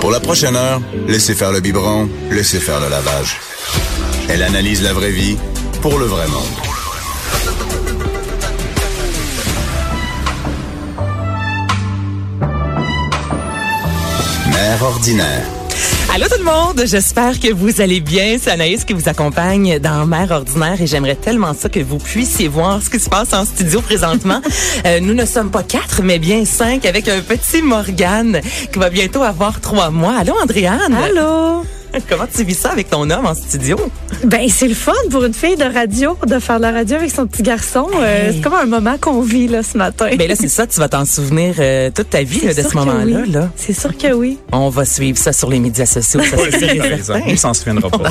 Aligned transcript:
Pour 0.00 0.10
la 0.10 0.20
prochaine 0.20 0.56
heure, 0.56 0.80
laissez 1.06 1.34
faire 1.34 1.52
le 1.52 1.60
biberon, 1.60 2.08
laissez 2.30 2.60
faire 2.60 2.80
le 2.80 2.88
lavage. 2.88 3.36
Elle 4.28 4.42
analyse 4.42 4.82
la 4.82 4.92
vraie 4.92 5.10
vie 5.10 5.36
pour 5.82 5.98
le 5.98 6.06
vrai 6.06 6.26
monde. 6.28 6.44
Mère 14.52 14.82
ordinaire. 14.82 15.57
Allô 16.10 16.26
tout 16.26 16.38
le 16.38 16.44
monde, 16.44 16.82
j'espère 16.86 17.38
que 17.38 17.52
vous 17.52 17.82
allez 17.82 18.00
bien. 18.00 18.38
C'est 18.40 18.50
Anaïs 18.50 18.84
qui 18.84 18.94
vous 18.94 19.08
accompagne 19.10 19.78
dans 19.78 20.06
Mère 20.06 20.30
ordinaire 20.30 20.80
et 20.80 20.86
j'aimerais 20.86 21.16
tellement 21.16 21.52
ça 21.52 21.68
que 21.68 21.80
vous 21.80 21.98
puissiez 21.98 22.48
voir 22.48 22.82
ce 22.82 22.88
qui 22.88 22.98
se 22.98 23.10
passe 23.10 23.34
en 23.34 23.44
studio 23.44 23.80
présentement. 23.80 24.40
Euh, 24.86 25.00
nous 25.00 25.14
ne 25.14 25.24
sommes 25.24 25.50
pas 25.50 25.64
quatre, 25.64 26.02
mais 26.02 26.18
bien 26.18 26.44
cinq 26.44 26.86
avec 26.86 27.08
un 27.08 27.20
petit 27.20 27.62
Morgane 27.62 28.40
qui 28.72 28.78
va 28.78 28.90
bientôt 28.90 29.22
avoir 29.22 29.60
trois 29.60 29.90
mois. 29.90 30.14
Allô 30.18 30.34
Andréane? 30.40 30.94
Allô? 30.94 31.64
Comment 32.08 32.26
tu 32.34 32.44
vis 32.44 32.54
ça 32.54 32.70
avec 32.70 32.90
ton 32.90 33.08
homme 33.10 33.26
en 33.26 33.34
studio? 33.34 33.76
Ben, 34.24 34.48
c'est 34.48 34.68
le 34.68 34.74
fun 34.74 34.92
pour 35.10 35.24
une 35.24 35.34
fille 35.34 35.56
de 35.56 35.64
radio, 35.64 36.16
de 36.26 36.38
faire 36.38 36.56
de 36.58 36.62
la 36.62 36.72
radio 36.72 36.96
avec 36.96 37.10
son 37.10 37.26
petit 37.26 37.42
garçon. 37.42 37.86
Euh, 38.00 38.32
c'est 38.32 38.40
comme 38.40 38.54
un 38.54 38.66
moment 38.66 38.96
qu'on 39.00 39.20
vit, 39.20 39.48
là, 39.48 39.62
ce 39.62 39.76
matin. 39.78 40.08
Ben 40.16 40.28
là, 40.28 40.34
c'est 40.36 40.48
ça, 40.48 40.66
tu 40.66 40.78
vas 40.78 40.88
t'en 40.88 41.04
souvenir 41.04 41.54
euh, 41.58 41.90
toute 41.94 42.10
ta 42.10 42.22
vie 42.22 42.40
là, 42.46 42.54
de 42.54 42.62
ce 42.62 42.74
moment-là. 42.76 43.20
oui. 43.24 43.30
Là. 43.30 43.50
C'est 43.56 43.72
sûr 43.78 43.96
que 43.96 44.12
oui. 44.12 44.38
On 44.52 44.68
va 44.68 44.84
suivre 44.84 45.18
ça 45.18 45.32
sur 45.32 45.50
les 45.50 45.58
médias 45.60 45.86
sociaux. 45.86 46.20
Ça, 46.22 46.36
c'est 46.50 46.58
certain. 47.04 47.20
Il 47.26 47.38
s'en 47.38 47.54
souviendra 47.54 47.90
pas. 47.98 48.10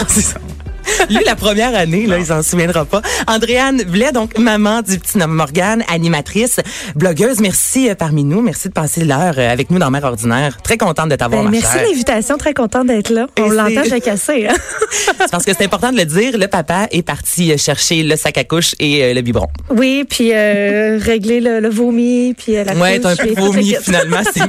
Lui, 1.10 1.20
la 1.26 1.36
première 1.36 1.76
année, 1.76 2.06
là, 2.08 2.18
il 2.20 2.26
s'en 2.26 2.42
souviendra 2.44 2.86
pas. 2.86 3.02
Andréane 3.28 3.84
Blais, 3.84 4.12
donc 4.12 4.38
maman 4.38 4.82
du 4.82 4.98
petit 5.00 5.18
nom 5.18 5.28
Morgane, 5.28 5.84
animatrice, 5.92 6.58
blogueuse. 6.96 7.40
Merci 7.40 7.90
euh, 7.90 7.96
parmi 7.96 8.24
nous. 8.24 8.42
Merci 8.42 8.70
de 8.70 8.74
passer 8.74 9.04
l'heure 9.06 9.36
euh, 9.38 9.52
avec 9.52 9.70
nous 9.70 9.80
dans 9.80 9.90
Mère 9.92 10.04
Ordinaire. 10.06 10.58
Très 10.64 10.78
contente 10.78 11.10
de 11.10 11.16
t'avoir, 11.16 11.42
Ben, 11.44 11.46
ma 11.46 11.52
merci 11.52 11.72
chère. 11.72 11.84
de 11.84 11.90
l'invitation, 11.92 12.38
très 12.38 12.54
contente 12.54 12.88
d'être 12.88 13.10
là. 13.10 13.28
On 13.40 13.50
l'entend, 13.50 13.82
cassé. 14.04 14.48
Hein? 14.50 14.56
C'est 14.92 15.30
Parce 15.32 15.44
que 15.46 15.52
c'est 15.58 15.66
important 15.66 15.92
de 15.92 15.98
le 15.98 16.06
dire. 16.06 16.38
Le 16.38 16.48
papa 16.48 16.88
est 16.92 17.02
parti 17.04 17.52
euh, 17.52 17.58
chercher 17.58 18.04
le 18.04 18.16
sac 18.16 18.38
à 18.38 18.44
couche 18.44 18.76
et 18.80 19.04
euh, 19.04 19.14
le 19.14 19.22
biberon. 19.22 19.48
Oui, 19.70 20.06
puis 20.10 20.32
euh, 20.34 20.98
régler 21.02 21.40
le, 21.42 21.60
le 21.60 21.70
vomi, 21.70 22.34
puis 22.38 22.58
euh, 22.58 22.64
la 22.64 22.74
Ouais, 22.76 23.00
couche, 23.00 23.04
t'as 23.18 23.24
un 23.24 23.28
peu 23.28 23.34
vomi 23.42 23.76
finalement, 23.82 24.22
c'est. 24.34 24.42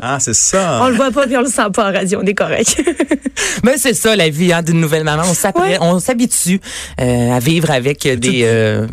Ah, 0.00 0.18
c'est 0.20 0.34
ça. 0.34 0.80
On 0.82 0.88
le 0.88 0.94
voit 0.94 1.10
pas, 1.10 1.26
puis 1.26 1.36
on 1.36 1.42
le 1.42 1.46
sent 1.48 1.62
pas 1.72 1.90
en 1.90 1.92
radio, 1.92 2.20
on 2.22 2.26
est 2.26 2.34
correct. 2.34 2.80
Mais 3.64 3.74
c'est 3.76 3.94
ça 3.94 4.14
la 4.16 4.28
vie 4.28 4.52
hein, 4.52 4.62
d'une 4.62 4.80
nouvelle 4.80 5.04
maman. 5.04 5.22
On 5.28 5.34
Ouais. 5.56 5.78
on 5.80 5.98
s'habitue 6.00 6.60
euh, 7.00 7.32
à 7.32 7.38
vivre 7.38 7.70
avec 7.70 8.04
euh, 8.06 8.16
des 8.16 8.42
euh, 8.44 8.86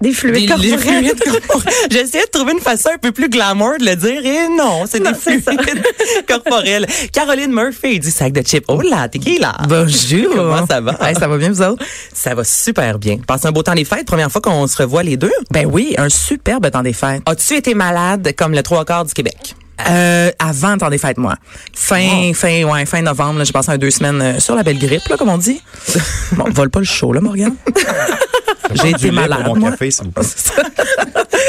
Des 0.00 0.12
fluides 0.12 0.34
des, 0.34 0.40
des 0.62 0.70
corporels. 0.70 1.04
fluides 1.04 1.24
corporels. 1.24 1.72
J'essayais 1.90 2.24
de 2.26 2.30
trouver 2.30 2.52
une 2.52 2.60
façon 2.60 2.90
un 2.94 2.98
peu 2.98 3.12
plus 3.12 3.28
glamour 3.30 3.72
de 3.80 3.84
le 3.86 3.96
dire 3.96 4.24
et 4.26 4.48
non, 4.56 4.84
c'est 4.86 5.00
des 5.00 5.14
fluides 5.14 5.42
corporels. 6.28 6.86
Caroline 7.12 7.52
Murphy 7.52 7.98
du 7.98 8.10
sac 8.10 8.32
de 8.32 8.42
chips. 8.42 8.64
Oh 8.68 8.80
là, 8.82 9.08
t'es 9.08 9.18
qui 9.18 9.38
là? 9.38 9.56
Bonjour. 9.68 10.30
Comment 10.34 10.66
ça 10.66 10.80
va? 10.80 10.96
Hey, 11.00 11.14
ça 11.14 11.26
va 11.28 11.38
bien, 11.38 11.50
vous 11.50 11.62
autres? 11.62 11.84
Ça 12.12 12.34
va 12.34 12.44
super 12.44 12.98
bien. 12.98 13.16
Passez 13.26 13.46
un 13.46 13.52
beau 13.52 13.62
temps 13.62 13.74
des 13.74 13.84
fêtes. 13.84 14.06
Première 14.06 14.30
fois 14.30 14.40
qu'on 14.42 14.66
se 14.66 14.76
revoit 14.76 15.02
les 15.02 15.16
deux? 15.16 15.32
Ben 15.50 15.66
oui, 15.66 15.94
un 15.98 16.08
superbe 16.10 16.70
temps 16.70 16.82
des 16.82 16.92
fêtes. 16.92 17.22
As-tu 17.26 17.54
été 17.54 17.74
malade 17.74 18.32
comme 18.36 18.52
le 18.52 18.62
trois 18.62 18.84
quarts 18.84 19.04
du 19.06 19.14
Québec? 19.14 19.54
Euh, 19.88 20.30
avant 20.38 20.72
le 20.72 20.78
temps 20.78 20.88
des 20.90 20.98
fêtes, 20.98 21.18
moi. 21.18 21.34
Fin, 21.74 22.32
fin, 22.34 22.64
ouais, 22.64 22.86
fin 22.86 23.02
novembre, 23.02 23.44
j'ai 23.44 23.52
passé 23.52 23.70
un 23.72 23.78
deux 23.78 23.90
semaines 23.90 24.22
euh, 24.22 24.40
sur 24.40 24.54
la 24.54 24.62
belle 24.62 24.78
grippe, 24.78 25.06
là, 25.08 25.16
comme 25.16 25.28
on 25.28 25.38
dit. 25.38 25.60
Bon, 26.32 26.44
vole 26.50 26.70
pas 26.70 26.78
le 26.80 26.84
show, 26.86 27.12
là, 27.12 27.20
Morgan. 27.20 27.54
j'ai 28.74 28.88
Du 28.94 29.06
été 29.06 29.10
malade, 29.10 29.44
pour 29.44 29.54
mon 29.54 29.60
moi. 29.60 29.70
café, 29.72 29.90
s'il 29.90 30.04
vous 30.06 30.10
plaît. 30.12 30.24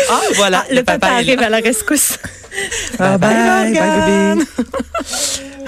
Ah, 0.09 0.21
voilà. 0.35 0.63
Le 0.71 0.83
papa 0.83 1.07
arrive 1.07 1.39
à 1.41 1.49
la 1.49 1.57
rescousse. 1.57 2.17
Ah, 2.97 3.17
bye, 3.17 3.33
bye, 3.33 3.73
Morgane. 3.73 4.37
bébé. 4.39 4.45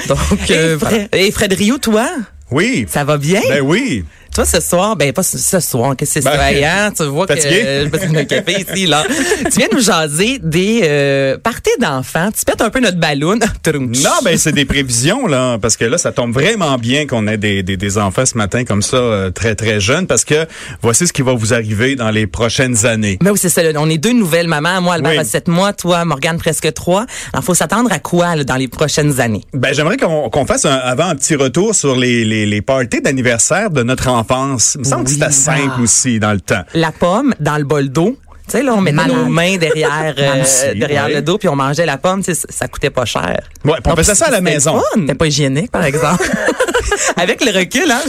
Donc, 0.08 0.50
Et, 0.50 0.54
euh. 0.58 0.80
Fred, 0.80 1.10
et 1.14 1.32
Fred 1.32 1.54
Rio, 1.54 1.78
toi, 1.78 2.08
Oui. 2.52 2.86
ça 2.90 3.04
va 3.04 3.18
bien? 3.18 3.42
Ben 3.50 3.62
oui. 3.62 4.06
Toi, 4.40 4.46
ce 4.46 4.62
soir, 4.62 4.96
ben 4.96 5.12
pas 5.12 5.22
ce- 5.22 5.60
soir, 5.60 5.98
qu'est-ce 5.98 6.14
que 6.14 6.22
c'est 6.22 6.38
Ben? 6.38 6.64
Hein? 6.64 6.94
Tu 6.98 7.04
vois 7.04 7.28
que 7.28 7.34
euh, 7.46 7.90
besoin 7.90 8.08
d'un 8.08 8.24
café 8.24 8.62
ici, 8.62 8.86
là. 8.86 9.04
tu 9.52 9.58
viens 9.58 9.68
nous 9.74 9.82
jaser 9.82 10.40
des 10.42 10.80
euh, 10.84 11.38
parties 11.38 11.70
d'enfants. 11.82 12.30
Tu 12.32 12.46
pètes 12.46 12.62
un 12.62 12.70
peu 12.70 12.80
notre 12.80 12.98
ballon. 12.98 13.38
Non, 13.70 14.12
ben 14.24 14.38
c'est 14.38 14.54
des 14.54 14.64
prévisions 14.64 15.28
là, 15.28 15.58
parce 15.62 15.76
que 15.76 15.84
là, 15.84 15.98
ça 15.98 16.14
tombe 16.14 16.34
vraiment 16.34 16.78
bien 16.78 17.06
qu'on 17.06 17.28
ait 17.28 17.38
des, 17.38 17.64
des, 17.64 17.76
des 17.76 17.98
enfants 17.98 18.26
ce 18.26 18.38
matin 18.38 18.64
comme 18.64 18.82
ça, 18.82 18.96
euh, 18.98 19.30
très 19.30 19.56
très 19.56 19.82
jeunes, 19.82 20.08
parce 20.08 20.24
que 20.24 20.48
voici 20.82 21.06
ce 21.06 21.12
qui 21.14 21.22
va 21.22 21.34
vous 21.34 21.54
arriver 21.54 21.96
dans 21.96 22.10
les 22.10 22.26
prochaines 22.26 22.86
années. 22.86 23.18
Mais 23.22 23.32
oui, 23.32 23.38
c'est 23.40 23.50
ça. 23.50 23.62
là. 23.62 23.72
On 23.76 23.90
est 23.90 23.98
deux 23.98 24.14
nouvelles 24.14 24.48
mamans. 24.48 24.82
Moi, 24.82 24.94
Albert 24.96 25.12
Oui. 25.12 25.18
a 25.18 25.24
7 25.26 25.50
mois. 25.50 25.74
Toi, 25.74 26.06
Morgane, 26.06 26.38
presque 26.38 26.74
3. 26.74 27.06
Alors, 27.34 27.44
faut 27.44 27.54
s'attendre 27.54 27.92
à 27.92 28.00
quoi 28.00 28.36
là, 28.38 28.44
dans 28.46 28.56
les 28.56 28.70
prochaines 28.70 29.20
années? 29.20 29.44
Ben 29.54 29.74
j'aimerais 29.74 29.98
qu'on 29.98 30.46
fasse 30.46 30.66
un, 30.66 30.76
avant 30.76 31.10
un 31.10 31.16
petit 31.16 31.36
retour 31.36 31.76
sur 31.76 31.96
les, 31.98 32.24
les, 32.24 32.46
les 32.46 32.62
parties 32.62 33.02
d'anniversaire 33.02 33.70
de 33.70 33.84
notre 33.84 34.08
enfance. 34.30 34.76
Il 34.76 34.80
me 34.80 34.86
semble 34.86 35.04
que 35.06 35.12
c'était 35.12 35.32
simple 35.32 35.82
aussi 35.82 36.20
dans 36.20 36.34
le 36.34 36.42
temps. 36.42 36.64
La 36.74 36.92
pomme 36.92 37.34
dans 37.40 37.58
le 37.58 37.64
bol 37.64 37.90
d'eau. 37.90 38.18
Tu 38.50 38.58
sais, 38.58 38.64
là, 38.64 38.74
on 38.74 38.82
mettait 38.82 38.96
Malade. 38.96 39.16
nos 39.16 39.26
mains 39.26 39.58
derrière, 39.58 40.16
euh, 40.18 40.74
derrière 40.76 41.06
ouais. 41.06 41.14
le 41.16 41.22
dos, 41.22 41.38
puis 41.38 41.48
on 41.48 41.56
mangeait 41.56 41.86
la 41.86 41.98
pomme. 41.98 42.20
Tu 42.24 42.34
sais, 42.34 42.42
ça, 42.42 42.48
ça 42.50 42.68
coûtait 42.68 42.90
pas 42.90 43.06
cher. 43.06 43.40
Ouais, 43.66 43.74
on 43.86 43.96
faisait 43.96 44.16
ça 44.16 44.28
à 44.28 44.32
la 44.32 44.42
maison. 44.42 44.82
C'était 44.96 45.14
pas 45.16 45.28
hygiénique, 45.28 45.72
par 45.72 45.84
exemple. 45.84 46.24
Avec 47.18 47.44
le 47.46 47.52
recul, 47.58 47.90
hein? 47.92 48.02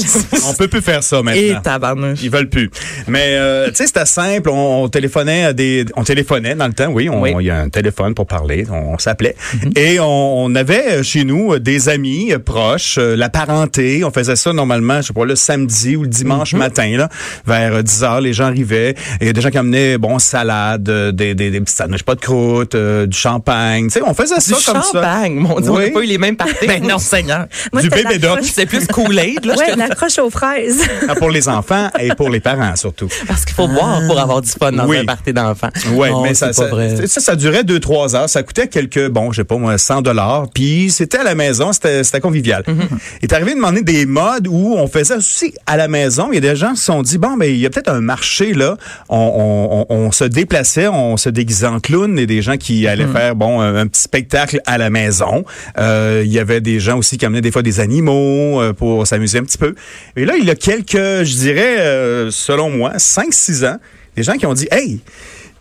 On 0.49 0.55
peut 0.55 0.69
plus 0.69 0.81
faire 0.81 1.03
ça 1.03 1.19
Et 1.19 1.23
maintenant. 1.23 1.61
tabarnouche. 1.61 2.21
Ils 2.23 2.31
veulent 2.31 2.49
plus. 2.49 2.71
Mais 3.07 3.33
euh, 3.33 3.69
tu 3.69 3.77
sais, 3.77 3.87
c'était 3.87 4.07
simple. 4.07 4.49
On, 4.49 4.85
on 4.85 4.89
téléphonait 4.89 5.45
à 5.45 5.53
des, 5.53 5.85
on 5.97 6.05
téléphonait 6.05 6.55
dans 6.55 6.67
le 6.67 6.73
temps. 6.73 6.89
Oui, 6.91 7.09
on- 7.09 7.21
Oui. 7.21 7.35
il 7.41 7.47
y 7.47 7.51
a 7.51 7.59
un 7.61 7.69
téléphone 7.69 8.15
pour 8.15 8.27
parler. 8.27 8.67
On, 8.71 8.99
s'appelait 8.99 9.37
et 9.77 10.01
on, 10.01 10.45
on 10.45 10.55
avait 10.55 10.99
euh, 10.99 11.03
chez 11.03 11.25
nous 11.25 11.59
des 11.59 11.89
amis 11.89 12.33
proches, 12.45 12.97
euh, 12.99 13.17
la 13.17 13.29
parenté. 13.29 14.03
On 14.05 14.11
faisait 14.11 14.37
ça 14.37 14.53
normalement, 14.53 15.01
je 15.03 15.09
sais 15.09 15.13
pas 15.13 15.25
le 15.25 15.37
samedi 15.37 15.97
ou 15.97 16.03
le 16.03 16.09
dimanche 16.09 16.55
matin 16.55 16.97
là, 16.97 17.09
vers 17.47 17.75
euh, 17.77 17.83
10 17.83 18.05
heures. 18.05 18.21
Les 18.21 18.33
gens 18.33 18.47
arrivaient. 18.47 18.91
Et 18.91 19.23
il 19.23 19.27
y 19.27 19.31
a 19.31 19.33
des 19.33 19.41
gens 19.41 19.51
qui 19.51 19.59
amenaient 19.59 19.99
bon 19.99 20.19
salade, 20.31 20.89
euh, 20.89 21.13
des 21.13 21.35
des, 21.35 21.51
des 21.51 21.61
petits 21.61 21.75
sandwichs 21.75 22.03
pas 22.03 22.15
de 22.15 22.21
croûte, 22.21 22.75
euh, 22.75 23.07
du 23.07 23.17
champagne. 23.17 23.85
Tu 23.87 23.95
sais, 23.95 24.03
on 24.07 24.15
faisait 24.15 24.37
Du 24.37 24.41
ça 24.41 24.73
comme 24.73 24.83
ça. 24.83 24.89
champagne. 24.93 25.35
Mon 25.35 25.61
Dieu, 25.61 25.71
on 25.71 25.77
Oui. 25.77 25.87
n'a 25.87 25.91
pas 25.91 26.01
eu 26.01 26.07
les 26.07 26.19
mêmes 26.19 26.37
parties. 26.37 26.55
Ben 26.67 26.83
non, 26.87 26.99
Seigneur. 26.99 27.47
Moi, 27.73 27.83
Du 27.83 27.89
bébé 27.91 28.19
doc. 28.19 28.41
C'est 28.43 28.67
plus 28.67 28.87
Kool-Aid, 28.87 29.45
là. 29.45 29.55
Ouais, 29.57 29.67
je- 29.73 29.79
la 29.79 29.89
croche 29.89 30.19
aux 30.19 30.31
fraises. 30.31 30.83
Ah, 31.09 31.15
pour 31.17 31.31
les 31.31 31.49
enfants 31.49 31.89
et 31.99 32.15
pour 32.15 32.29
les 32.31 32.41
parents 32.41 32.77
surtout. 32.77 33.09
Parce 33.27 33.45
qu'il 33.45 33.55
faut 33.55 33.67
boire 33.67 34.01
pour 34.07 34.19
avoir 34.21 34.41
du 34.43 34.49
fun 34.51 34.71
dans 34.73 34.87
Oui. 34.87 34.99
un 34.99 35.05
party 35.05 35.33
d'enfants. 35.33 35.71
Ouais, 35.95 36.11
Non, 36.11 36.23
mais 36.23 36.35
ça, 36.35 36.53
ça, 36.53 36.67
vrai. 36.67 37.07
ça, 37.07 37.21
ça 37.21 37.35
durait 37.37 37.65
deux, 37.65 37.81
trois 37.81 38.15
heures. 38.15 38.29
Ça 38.29 38.43
coûtait 38.45 38.69
quelques, 38.69 39.09
bon, 39.09 39.33
je 39.33 39.39
sais 39.39 39.45
pas 39.45 39.57
moi, 39.57 39.77
100 39.79 40.03
dollars. 40.03 40.47
Puis 40.55 40.91
c'était 40.91 41.19
à 41.19 41.25
la 41.25 41.35
maison, 41.35 41.73
c'était, 41.73 42.05
c'était 42.05 42.21
convivial. 42.21 42.63
Mm-hmm. 42.67 42.99
Il 43.23 43.25
est 43.25 43.33
arrivé 43.33 43.51
de 43.53 43.57
demander 43.57 43.83
des 43.83 44.07
modes 44.07 44.47
où 44.49 44.75
on 44.77 44.87
faisait 44.87 45.17
aussi 45.17 45.53
à 45.67 45.77
la 45.77 45.89
maison. 45.89 46.29
Il 46.31 46.37
y 46.37 46.39
a 46.39 46.53
des 46.53 46.57
gens 46.57 46.73
qui 46.73 46.79
se 46.79 46.85
sont 46.85 47.03
dit, 47.03 47.19
bon, 47.19 47.37
ben 47.37 47.47
il 47.51 47.59
y 47.59 47.67
a 47.67 47.71
peut-être 47.71 47.91
un 47.91 48.01
marché 48.01 48.53
là. 48.53 48.77
On, 49.09 49.17
on, 49.19 49.87
on, 49.95 50.07
on 50.07 50.13
se 50.21 50.25
déplaçait, 50.25 50.89
on 50.89 51.17
se 51.17 51.29
déguisait 51.31 51.67
en 51.67 51.81
clown 51.81 52.19
et 52.19 52.27
des 52.27 52.43
gens 52.43 52.57
qui 52.57 52.87
allaient 52.87 53.01
Mm-hmm. 53.01 53.13
faire, 53.13 53.35
bon, 53.37 53.61
un, 53.61 53.75
un 53.77 53.87
petit 53.87 54.03
spectacle 54.03 54.61
à 54.67 54.77
la 54.79 54.91
maison. 54.91 55.45
Euh, 55.79 56.23
il 56.25 56.31
y 56.31 56.39
avait 56.39 56.61
des 56.61 56.79
gens 56.81 56.99
aussi 56.99 57.17
qui 57.19 57.25
amenaient 57.25 57.41
des 57.41 57.51
fois 57.51 57.63
des 57.63 57.81
animaux 57.81 58.61
euh, 58.61 58.73
pour 58.75 59.07
s'amuser 59.07 59.39
un 59.39 59.45
petit 59.45 59.59
peu. 59.59 59.75
Et 60.17 60.25
là, 60.27 60.35
il 60.37 60.45
y 60.45 60.51
a 60.51 60.55
quelques, 60.55 60.97
je 61.25 61.37
dirais, 61.37 61.79
euh, 61.81 62.31
selon 62.31 62.71
moi, 62.71 62.93
5-6 62.97 63.67
ans, 63.67 63.79
des 64.17 64.23
gens 64.23 64.35
qui 64.35 64.45
ont 64.47 64.53
dit, 64.55 64.69
hey, 64.71 65.01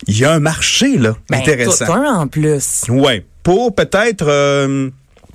il 0.07 0.17
y 0.19 0.25
a 0.25 0.31
un 0.33 0.39
marché 0.39 0.97
là 0.97 1.15
Ben, 1.29 1.37
intéressant. 1.39 1.93
un 1.93 2.13
en 2.21 2.27
plus. 2.27 2.83
Ouais, 2.89 3.25
pour 3.43 3.73
peut-être 3.73 4.25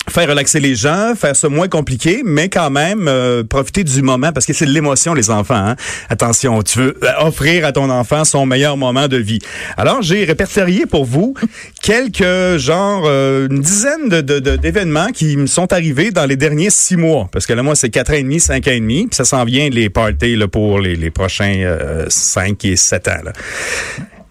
faire 0.08 0.28
relaxer 0.28 0.60
les 0.60 0.74
gens, 0.74 1.14
faire 1.16 1.34
ça 1.34 1.48
moins 1.48 1.68
compliqué, 1.68 2.22
mais 2.24 2.48
quand 2.48 2.70
même 2.70 3.08
euh, 3.08 3.42
profiter 3.42 3.84
du 3.84 4.02
moment 4.02 4.32
parce 4.32 4.46
que 4.46 4.52
c'est 4.52 4.66
l'émotion 4.66 5.14
les 5.14 5.30
enfants. 5.30 5.54
hein. 5.54 5.76
Attention, 6.10 6.62
tu 6.62 6.78
veux 6.78 6.98
euh, 7.02 7.08
offrir 7.26 7.64
à 7.66 7.72
ton 7.72 7.90
enfant 7.90 8.24
son 8.24 8.46
meilleur 8.46 8.76
moment 8.76 9.08
de 9.08 9.16
vie. 9.16 9.38
Alors 9.76 10.02
j'ai 10.02 10.24
répertorié 10.24 10.86
pour 10.86 11.04
vous 11.04 11.34
quelques 11.82 12.58
genre 12.58 13.04
euh, 13.06 13.48
une 13.50 13.60
dizaine 13.60 14.08
de 14.08 14.20
d'événements 14.56 15.10
qui 15.12 15.36
me 15.36 15.46
sont 15.46 15.72
arrivés 15.72 16.10
dans 16.10 16.26
les 16.26 16.36
derniers 16.36 16.70
six 16.70 16.96
mois 16.96 17.28
parce 17.32 17.46
que 17.46 17.52
là 17.52 17.62
moi 17.62 17.74
c'est 17.74 17.90
quatre 17.90 18.12
et 18.12 18.22
demi, 18.22 18.40
cinq 18.40 18.66
et 18.68 18.78
demi, 18.80 19.06
puis 19.06 19.16
ça 19.16 19.24
s'en 19.24 19.44
vient 19.44 19.68
les 19.70 19.90
parties 19.90 20.36
là, 20.36 20.48
pour 20.48 20.80
les, 20.80 20.96
les 20.96 21.10
prochains 21.10 21.54
euh, 21.58 22.06
cinq 22.08 22.64
et 22.64 22.76
sept 22.76 23.08
ans. 23.08 23.20
Là. 23.24 23.32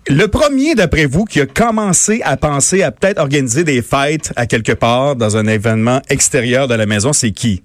Le 0.09 0.27
premier, 0.27 0.75
d'après 0.75 1.05
vous, 1.05 1.23
qui 1.23 1.39
a 1.39 1.45
commencé 1.45 2.21
à 2.23 2.35
penser 2.35 2.83
à 2.83 2.91
peut-être 2.91 3.19
organiser 3.19 3.63
des 3.63 3.81
fêtes 3.81 4.33
à 4.35 4.47
quelque 4.47 4.73
part 4.73 5.15
dans 5.15 5.37
un 5.37 5.47
événement 5.47 6.01
extérieur 6.09 6.67
de 6.67 6.75
la 6.75 6.85
maison, 6.85 7.13
c'est 7.13 7.31
qui? 7.31 7.63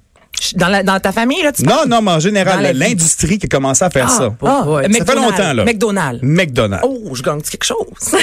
Dans, 0.56 0.69
la, 0.69 0.82
dans 0.82 0.99
ta 1.00 1.12
famille, 1.12 1.43
là, 1.43 1.52
tu 1.52 1.62
Non, 1.64 1.75
parles? 1.76 1.88
non, 1.88 2.02
mais 2.02 2.11
en 2.12 2.20
général, 2.20 2.70
l'industrie 2.76 3.38
qui 3.38 3.46
a 3.46 3.49
commencé 3.49 3.85
à 3.85 3.90
faire 3.90 4.11
ça. 4.11 4.35
Ah, 4.43 4.64
Ouais. 4.69 4.82
Ça 4.85 4.88
fait 4.88 4.99
McDonald's. 5.00 5.38
longtemps, 5.38 5.52
là. 5.52 5.64
McDonald's. 5.64 6.20
McDonald's. 6.23 6.85
Oh, 6.87 7.14
je 7.14 7.23
gagne 7.23 7.40
quelque 7.43 7.64
chose? 7.64 7.76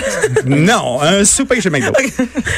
Non, 0.45 1.01
un 1.01 1.23
souper 1.25 1.59
chez 1.61 1.69
McDo. 1.69 1.91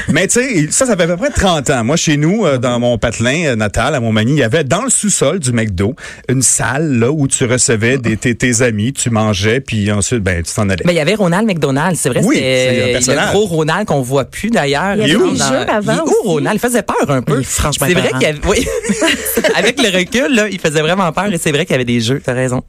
Mais 0.10 0.28
tu 0.28 0.40
sais, 0.42 0.68
ça, 0.72 0.86
ça 0.86 0.96
fait 0.98 1.04
à 1.04 1.08
peu 1.08 1.18
près 1.18 1.30
30 1.30 1.70
ans. 1.70 1.84
Moi, 1.84 1.96
chez 1.98 2.18
nous, 2.18 2.46
euh, 2.46 2.58
dans 2.58 2.80
mon 2.80 2.98
patelin 2.98 3.46
euh, 3.48 3.56
natal, 3.56 3.96
à 3.96 4.00
Montmagny, 4.00 4.34
il 4.34 4.38
y 4.40 4.44
avait 4.44 4.64
dans 4.64 4.82
le 4.84 4.90
sous-sol 4.90 5.40
du 5.40 5.52
McDo 5.54 5.96
une 6.30 6.42
salle 6.42 7.00
là 7.00 7.12
où 7.12 7.28
tu 7.28 7.46
recevais 7.46 7.98
des, 7.98 8.18
tes, 8.18 8.36
tes 8.36 8.62
amis, 8.62 8.94
tu 8.94 9.10
mangeais, 9.10 9.60
puis 9.62 9.92
ensuite, 9.92 10.20
ben, 10.22 10.44
tu 10.44 10.54
t'en 10.54 10.70
allais. 10.70 10.84
Mais 10.86 10.94
il 10.94 10.98
y 10.98 11.00
avait 11.00 11.16
Ronald 11.16 11.48
McDonald, 11.48 11.96
c'est 11.96 12.10
vrai, 12.10 12.22
Oui, 12.24 12.36
c'est 12.38 12.42
un 12.70 12.74
c'était 12.74 12.92
personnage. 12.94 13.28
le 13.28 13.34
gros 13.34 13.46
Ronald 13.46 13.88
qu'on 13.88 14.02
voit 14.02 14.26
plus 14.26 14.50
d'ailleurs. 14.50 14.96
Il 14.96 15.08
y 15.08 15.16
avait 15.16 15.32
des 15.32 15.38
jeux 15.38 15.70
avant 15.70 15.94
Il 15.94 16.00
où 16.02 16.04
aussi. 16.06 16.16
Ronald? 16.26 16.56
Il 16.56 16.60
faisait 16.60 16.84
peur 16.84 17.10
un 17.10 17.22
peu. 17.22 17.42
Franchement 17.44 17.88
C'est 17.88 17.94
vrai 17.94 18.10
qu'il 18.12 18.22
y 18.22 18.26
avait, 18.26 18.40
oui. 18.48 18.68
Avec 19.56 19.82
le 19.82 19.90
recul, 19.98 20.34
là, 20.36 20.48
il 20.50 20.60
faisait 20.60 20.82
vraiment 20.82 21.12
peur 21.12 21.32
et 21.32 21.38
c'est 21.38 21.52
vrai 21.52 21.66
qu'il 21.66 21.74
y 21.74 21.76
avait 21.76 21.86
des 21.86 22.00
jeux, 22.02 22.22
t'as 22.24 22.34
raison. 22.34 22.64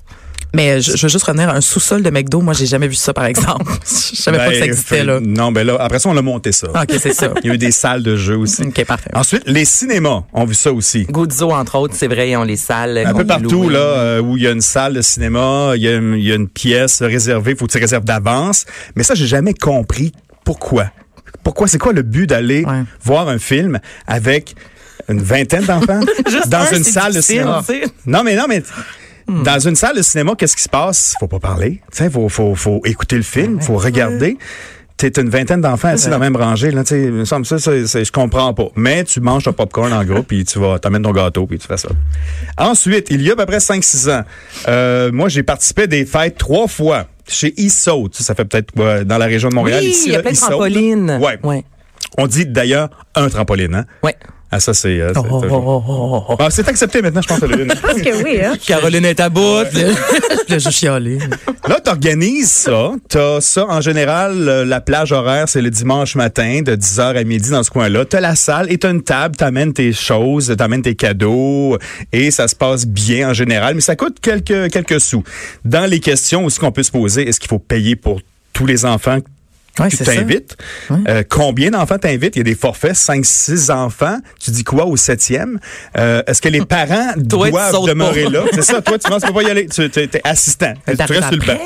Mais 0.55 0.71
euh, 0.71 0.81
je, 0.81 0.97
je 0.97 1.03
veux 1.03 1.09
juste 1.11 1.25
revenir 1.27 1.51
à 1.51 1.55
un 1.57 1.61
sous-sol 1.61 2.03
de 2.03 2.09
McDo. 2.09 2.41
Moi, 2.41 2.55
j'ai 2.55 2.65
jamais 2.65 2.89
vu 2.89 2.95
ça, 2.95 3.13
par 3.13 3.27
exemple. 3.27 3.71
Je 3.87 4.17
savais 4.17 4.39
pas 4.39 4.47
que 4.49 4.55
ça 4.55 4.61
Ben, 4.61 4.65
existait, 4.69 4.97
fait- 4.99 5.05
là. 5.05 5.21
Non, 5.21 5.53
ben 5.53 5.67
là, 5.67 5.77
après 5.79 5.99
ça, 5.99 6.09
on 6.09 6.17
a 6.17 6.23
monté 6.23 6.53
ça. 6.53 6.69
OK, 6.69 6.97
c'est 6.99 7.13
ça. 7.13 7.35
Il 7.43 7.49
y 7.49 7.51
a 7.51 7.55
eu 7.55 7.59
des 7.59 7.71
salles 7.71 8.03
de 8.03 8.17
jeux 8.17 8.37
aussi. 8.39 8.63
OK, 8.63 8.83
parfait. 8.87 9.11
Ensuite, 9.15 9.43
les 9.47 9.67
cinémas 9.67 10.23
ont 10.33 10.45
vu 10.47 10.55
ça 10.55 10.73
aussi. 10.73 11.05
Guzzo, 11.11 11.51
entre 11.53 11.77
autres, 11.77 11.95
c'est 11.95 12.07
vrai, 12.09 12.31
ils 12.31 12.37
ont 12.37 12.45
les 12.45 12.57
salles. 12.57 12.97
Un 12.97 13.13
peu 13.13 13.27
partout 13.27 13.69
là 13.69 13.79
euh, 13.79 14.21
où 14.23 14.39
il 14.39 14.43
y 14.43 14.47
a 14.47 14.51
une 14.53 14.63
salle 14.63 14.95
de 14.95 15.03
cinéma, 15.03 15.73
il 15.77 15.83
y 15.83 15.89
a, 15.89 15.97
une- 15.97 16.15
il 16.15 16.25
y 16.27 16.33
a 16.33 16.37
une 16.37 16.49
pièce 16.49 17.03
réservée, 17.03 17.55
faut 17.55 17.67
que 17.67 17.73
tu 17.73 17.79
réserves 17.79 18.05
d'avance. 18.05 18.65
Mais 18.97 19.03
ça, 19.03 19.15
j'ai 19.15 19.27
jamais 19.27 19.53
compris 19.53 20.13
pourquoi. 20.45 20.87
Pourquoi? 21.45 21.69
C'est 21.69 21.79
quoi 21.79 21.93
le 21.93 22.03
but 22.03 22.27
d'aller 22.27 22.65
Ouais. 22.65 22.83
voir 23.03 23.29
un 23.29 23.39
film 23.39 23.81
avec 24.07 24.55
une 25.09 25.23
vingtaine 25.23 25.65
d'enfants 25.65 26.01
dans 26.49 26.59
un, 26.59 26.77
une 26.77 26.85
salle 26.85 27.15
de 27.15 27.21
cinéma. 27.21 27.65
Non 28.07 28.23
mais 28.23 28.37
non 28.37 28.45
mais 28.49 28.63
dans 29.29 29.59
une 29.59 29.77
salle 29.77 29.97
de 29.97 30.03
cinéma, 30.03 30.33
qu'est-ce 30.37 30.57
qui 30.57 30.63
se 30.63 30.69
passe? 30.69 31.15
Faut 31.21 31.29
pas 31.29 31.41
parler. 31.41 31.81
Sais, 31.93 32.09
faut 32.11 32.29
faut 32.29 32.55
faut 32.55 32.81
écouter 32.85 33.17
le 33.17 33.23
film, 33.23 33.61
faut 33.61 33.77
regarder. 33.77 34.39
T'es 34.99 35.13
une 35.21 35.29
vingtaine 35.29 35.61
d'enfants 35.61 35.89
assis 35.89 36.07
dans 36.07 36.19
la 36.19 36.19
même 36.19 36.35
rangée, 36.35 36.73
là, 36.73 36.83
il 36.91 37.13
me 37.13 37.25
semble 37.25 37.47
ça, 37.47 37.57
je 37.57 38.11
comprends 38.11 38.53
pas. 38.53 38.67
Mais 38.75 39.05
tu 39.05 39.21
manges 39.21 39.45
ton 39.45 39.53
popcorn 39.53 39.93
en 39.93 40.05
groupe, 40.05 40.27
puis 40.27 40.45
tu 40.45 40.59
vas, 40.59 40.81
t'amènes 40.81 41.05
ton 41.05 41.13
gâteau, 41.13 41.47
puis 41.47 41.57
tu 41.57 41.69
fais 41.69 41.77
ça. 41.77 41.89
Ensuite, 42.57 43.07
il 43.11 43.23
y 43.23 43.31
a 43.31 43.35
à 43.35 43.37
peu 43.37 43.47
près 43.47 43.59
5-6 43.59 44.11
ans, 44.11 44.25
euh, 44.67 45.13
moi, 45.13 45.29
j'ai 45.29 45.45
participé 45.45 45.83
à 45.83 45.87
des 45.87 46.05
fêtes 46.05 46.37
trois 46.37 46.67
fois 46.67 47.07
chez 47.29 47.55
Issault. 47.59 48.09
Ça 48.13 48.35
fait 48.35 48.45
peut-être 48.45 48.77
ouais, 48.77 49.05
dans 49.05 49.19
la 49.19 49.27
région 49.27 49.51
de 49.51 49.55
Montréal. 49.55 49.85
Oui, 49.85 49.91
ici, 49.91 50.07
il 50.07 50.13
y 50.13 50.15
a 50.15 50.19
là, 50.19 50.23
plein 50.23 50.33
de 50.33 50.37
trampolines. 50.37 51.19
Ouais. 51.23 51.39
Ouais. 51.45 51.65
On 52.17 52.27
dit 52.27 52.47
d'ailleurs 52.47 52.89
un 53.15 53.29
trampoline, 53.29 53.77
hein? 53.77 53.85
Ouais. 54.03 54.17
Ah, 54.51 54.61
ça, 54.61 54.73
c'est... 54.73 54.99
euh, 55.01 55.13
c'est 55.15 55.21
Oh, 55.21 55.27
oh, 55.31 55.45
oh, 55.51 55.83
oh, 55.87 56.25
oh. 56.31 56.37
Ah, 56.39 56.49
c'est 56.51 56.67
accepté 56.69 57.03
maintenant, 57.03 57.21
je 57.21 57.29
pense, 57.29 57.41
Pauline. 57.41 57.71
Je 57.75 57.81
pense 57.81 58.01
que 58.01 58.23
oui, 58.25 58.41
hein? 58.43 58.55
Caroline 58.67 59.05
est 59.05 59.21
à 59.21 59.29
bout. 59.29 59.65
Je 59.73 60.55
l'ai 60.55 60.61
juste 60.61 60.71
chialé. 60.79 61.19
Là, 61.69 61.81
t'organises 61.81 62.51
ça. 62.51 62.93
T'as 63.11 63.43
ça, 63.43 63.67
en 63.67 63.83
général, 63.83 64.43
la 64.63 64.81
plage 64.81 65.13
horaire, 65.13 65.49
c'est 65.51 65.61
le 65.61 65.69
dimanche 65.69 66.15
matin, 66.15 66.63
de 66.63 66.75
10h 66.75 67.19
à 67.19 67.25
midi 67.25 67.51
dans 67.51 67.63
ce 67.63 67.71
coin-là. 67.71 68.07
T'as 68.07 68.21
la 68.21 68.35
salle 68.37 68.73
et 68.73 68.79
t'as 68.79 68.91
une 68.91 69.03
table, 69.03 69.37
t'amènes 69.37 69.75
tes 69.75 69.93
choses, 69.93 70.55
t'amènes 70.57 70.81
tes 70.83 70.95
cadeaux, 70.95 71.77
et 72.13 72.31
ça 72.31 72.49
se 72.49 72.55
passe 72.57 72.87
bien 72.87 73.29
en 73.31 73.35
général, 73.35 73.75
mais 73.75 73.83
ça 73.83 73.97
coûte 73.97 74.17
quelques, 74.21 74.71
quelques 74.71 75.01
sous. 75.01 75.23
Dans 75.67 75.85
les 75.85 76.01
questions 76.01 76.47
aussi 76.47 76.59
qu'on 76.59 76.73
peut 76.73 76.83
se 76.83 76.91
poser, 76.91 77.29
est-ce 77.29 77.39
qu'il 77.39 77.51
faut 77.51 77.59
payer 77.59 77.97
pour 77.97 78.21
tous 78.55 78.65
les 78.65 78.87
enfants 78.87 79.19
Ouais, 79.79 79.89
tu 79.89 79.97
t'invites. 79.99 80.57
Euh, 81.09 81.23
combien 81.29 81.71
d'enfants 81.71 81.99
t'invites? 81.99 82.37
Il 82.37 82.39
y 82.39 82.41
a 82.41 82.45
des 82.45 82.55
forfaits, 82.55 82.95
5, 82.97 83.25
6 83.25 83.71
enfants. 83.71 84.19
Tu 84.41 84.51
dis 84.51 84.65
quoi 84.65 84.87
au 84.87 84.97
septième? 84.97 85.59
Euh, 85.97 86.23
Est-ce 86.27 86.43
que 86.43 86.49
les 86.49 86.65
parents 86.65 87.13
doivent 87.17 87.87
demeurer 87.87 88.25
pas. 88.25 88.31
là? 88.31 88.43
C'est 88.53 88.63
ça, 88.63 88.81
toi, 88.83 88.99
tu 88.99 89.09
penses 89.09 89.23
que 89.23 89.27
tu 89.29 89.33
peux 89.33 89.41
pas 89.43 89.49
y 89.49 89.51
aller. 89.51 89.67
Tu 89.67 89.83
es, 89.83 90.21
assistant. 90.25 90.75
Tu 90.87 90.93
restes 90.93 91.09
sur 91.29 91.31
le 91.33 91.47
banc. 91.47 91.59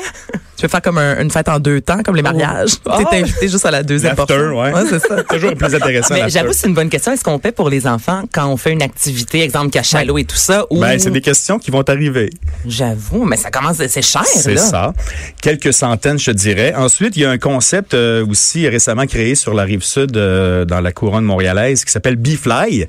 Tu 0.63 0.67
veux 0.67 0.71
faire 0.71 0.81
comme 0.81 0.97
un- 0.97 1.19
une 1.21 1.29
fête 1.29 1.49
en 1.49 1.59
deux 1.59 1.81
temps, 1.81 2.01
comme 2.03 2.15
les 2.15 2.21
mariages. 2.21 2.75
Oh. 2.85 2.91
T'es 3.11 3.17
invité 3.17 3.49
juste 3.49 3.65
à 3.65 3.71
la 3.71 3.83
deuxième 3.83 4.15
portion. 4.15 4.57
ouais. 4.61 4.71
c'est 4.89 4.99
ça. 5.05 5.21
Toujours 5.29 5.53
plus 5.55 5.75
intéressant. 5.75 6.13
Mais 6.13 6.29
j'avoue, 6.29 6.53
c'est 6.53 6.69
une 6.69 6.73
bonne 6.73 6.87
question. 6.87 7.11
Est-ce 7.11 7.21
qu'on 7.25 7.37
paie 7.37 7.51
pour 7.51 7.69
les 7.69 7.85
enfants 7.85 8.23
quand 8.31 8.47
on 8.47 8.55
fait 8.55 8.71
une 8.71 8.81
activité, 8.81 9.41
exemple 9.41 9.71
cachalot 9.71 10.19
et 10.19 10.23
tout 10.23 10.37
ça? 10.37 10.65
Ou... 10.69 10.79
Ben, 10.79 10.97
c'est 10.99 11.11
des 11.11 11.19
questions 11.19 11.59
qui 11.59 11.69
vont 11.69 11.81
arriver. 11.81 12.29
J'avoue, 12.65 13.25
mais 13.25 13.35
ça 13.35 13.51
commence, 13.51 13.85
c'est 13.85 14.01
cher, 14.01 14.23
C'est 14.23 14.55
ça. 14.55 14.93
Quelques 15.41 15.73
centaines, 15.73 16.17
je 16.17 16.31
te 16.31 16.37
dirais. 16.37 16.73
Ensuite, 16.77 17.17
il 17.17 17.23
y 17.23 17.25
a 17.25 17.31
un 17.31 17.37
concept 17.37 17.93
euh, 17.93 18.25
aussi 18.25 18.65
récemment 18.69 19.05
créé 19.05 19.35
sur 19.35 19.53
la 19.53 19.63
rive 19.63 19.83
sud, 19.83 20.15
euh, 20.15 20.63
dans 20.63 20.79
la 20.79 20.93
couronne 20.93 21.25
montréalaise, 21.25 21.83
qui 21.83 21.91
s'appelle 21.91 22.15
Bee-Fly 22.15 22.87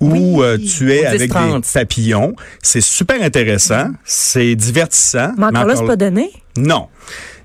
où 0.00 0.42
euh, 0.42 0.58
tu 0.58 0.92
es 0.92 1.06
avec 1.06 1.20
des 1.20 1.28
10-30. 1.28 1.72
papillons. 1.72 2.36
C'est 2.62 2.82
super 2.82 3.22
intéressant, 3.22 3.86
c'est 4.04 4.54
divertissant. 4.54 5.32
Mais 5.38 5.46
encore 5.46 5.64
là, 5.64 5.76
c'est 5.76 5.86
pas 5.86 5.96
donné. 5.96 6.30
Non. 6.56 6.88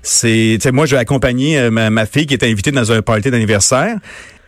C'est, 0.02 0.56
tu 0.56 0.62
sais, 0.62 0.72
moi, 0.72 0.86
j'ai 0.86 0.96
accompagné 0.96 1.58
euh, 1.58 1.70
ma, 1.70 1.90
ma 1.90 2.06
fille 2.06 2.26
qui 2.26 2.34
était 2.34 2.50
invitée 2.50 2.72
dans 2.72 2.90
un 2.92 3.02
party 3.02 3.30
d'anniversaire. 3.30 3.96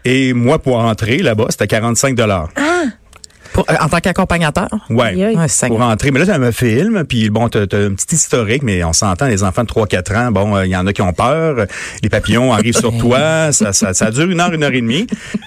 Et 0.04 0.32
moi, 0.32 0.58
pour 0.58 0.78
entrer 0.78 1.18
là-bas, 1.18 1.46
c'était 1.50 1.66
45 1.66 2.14
dollars. 2.14 2.48
Pour- 3.54 3.64
euh, 3.70 3.74
en 3.80 3.88
tant 3.88 4.00
qu'accompagnateur? 4.00 4.68
Aïe. 5.00 5.36
Ouais, 5.36 5.46
c'est 5.46 5.68
Pour 5.68 5.78
rentrer. 5.78 6.10
Mais 6.10 6.18
là, 6.18 6.26
t'as 6.26 6.40
un 6.40 6.50
film, 6.50 7.04
puis 7.04 7.30
bon, 7.30 7.48
t'as 7.48 7.68
t'as 7.68 7.78
un 7.86 7.94
petit 7.94 8.16
historique, 8.16 8.64
mais 8.64 8.82
on 8.82 8.92
s'entend, 8.92 9.26
les 9.28 9.44
enfants 9.44 9.62
de 9.62 9.68
3-4 9.68 10.16
ans, 10.16 10.32
bon, 10.32 10.56
euh, 10.56 10.66
il 10.66 10.72
y 10.72 10.76
en 10.76 10.84
a 10.88 10.92
qui 10.92 11.02
ont 11.02 11.12
peur, 11.12 11.64
les 12.02 12.08
papillons 12.08 12.52
arrivent 12.52 12.76
sur 12.76 12.98
toi, 12.98 13.52
ça, 13.52 13.72
ça, 13.72 13.94
ça 13.94 14.10
dure 14.10 14.28
une 14.28 14.40
heure, 14.40 14.52
une 14.52 14.64
heure 14.64 14.72
et 14.72 14.80
demie. 14.80 15.06